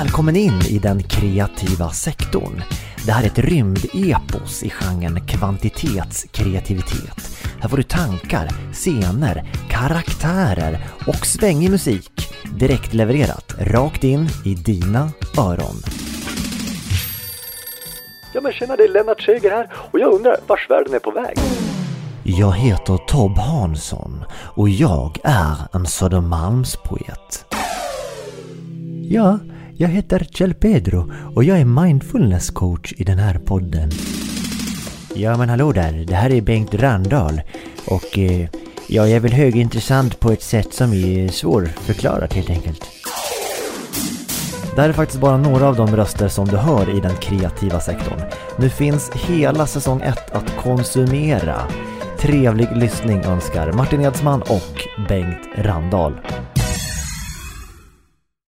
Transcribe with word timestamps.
Välkommen 0.00 0.36
in 0.36 0.60
i 0.70 0.78
den 0.78 1.02
kreativa 1.02 1.90
sektorn. 1.90 2.62
Det 3.06 3.12
här 3.12 3.22
är 3.22 3.26
ett 3.26 3.38
rymdepos 3.38 4.62
i 4.62 4.70
genren 4.70 5.26
kvantitetskreativitet. 5.26 7.46
Här 7.60 7.68
får 7.68 7.76
du 7.76 7.82
tankar, 7.82 8.48
scener, 8.72 9.44
karaktärer 9.70 10.78
och 11.06 11.26
svängig 11.26 11.70
musik 11.70 12.34
direkt 12.58 12.94
levererat 12.94 13.54
rakt 13.58 14.04
in 14.04 14.28
i 14.44 14.54
dina 14.54 15.10
öron. 15.38 15.76
Ja 18.34 18.40
men 18.40 18.52
tjena, 18.52 18.76
det 18.76 18.84
är 18.84 18.88
Lennart 18.88 19.22
Seger 19.22 19.50
här 19.50 19.70
och 19.74 19.98
jag 19.98 20.12
undrar 20.12 20.36
vars 20.46 20.70
världen 20.70 20.94
är 20.94 20.98
på 20.98 21.10
väg? 21.10 21.36
Jag 22.22 22.52
heter 22.52 22.96
Tob 22.96 23.38
Hansson 23.38 24.24
och 24.32 24.68
jag 24.68 25.18
är 25.24 25.56
en 25.72 25.86
Södermalmspoet. 25.86 27.44
Ja, 29.08 29.38
jag 29.76 29.88
heter 29.88 30.26
Kjell 30.30 30.54
Pedro 30.54 31.12
och 31.34 31.44
jag 31.44 31.58
är 31.58 31.64
mindfulness 31.64 32.50
coach 32.50 32.92
i 32.96 33.04
den 33.04 33.18
här 33.18 33.38
podden. 33.38 33.90
Ja 35.14 35.36
men 35.36 35.48
hallå 35.48 35.72
där, 35.72 36.04
det 36.06 36.14
här 36.14 36.30
är 36.30 36.40
Bengt 36.40 36.74
Randahl 36.74 37.40
och 37.86 38.18
eh, 38.18 38.48
ja, 38.88 39.06
jag 39.08 39.10
är 39.10 39.20
väl 39.20 39.32
högintressant 39.32 40.20
på 40.20 40.32
ett 40.32 40.42
sätt 40.42 40.74
som 40.74 40.92
är 40.92 41.28
svårförklarat 41.28 42.32
helt 42.32 42.50
enkelt. 42.50 42.84
Det 44.74 44.80
här 44.80 44.88
är 44.88 44.92
faktiskt 44.92 45.20
bara 45.20 45.36
några 45.36 45.68
av 45.68 45.76
de 45.76 45.96
röster 45.96 46.28
som 46.28 46.48
du 46.48 46.56
hör 46.56 46.96
i 46.96 47.00
den 47.00 47.16
kreativa 47.16 47.80
sektorn. 47.80 48.20
Nu 48.58 48.70
finns 48.70 49.10
hela 49.10 49.66
säsong 49.66 50.00
1 50.00 50.30
att 50.30 50.56
konsumera. 50.56 51.60
Trevlig 52.18 52.68
lyssning 52.76 53.24
önskar 53.24 53.72
Martin 53.72 54.00
Edsman 54.00 54.42
och 54.42 54.88
Bengt 55.08 55.48
Randahl. 55.56 56.12